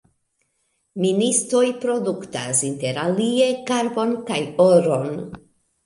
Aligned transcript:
Ministoj 1.03 1.61
produktas 1.85 2.65
interalie 2.73 3.53
karbon 3.71 4.21
kaj 4.33 4.45
oron. 4.71 5.19